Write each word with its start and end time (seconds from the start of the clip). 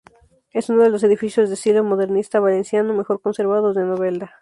Es 0.49 0.67
uno 0.71 0.81
de 0.81 0.89
los 0.89 1.03
edificios 1.03 1.47
de 1.47 1.53
estilo 1.53 1.83
modernista 1.83 2.39
valenciano 2.39 2.91
mejor 2.95 3.21
conservados 3.21 3.75
de 3.75 3.83
Novelda. 3.83 4.31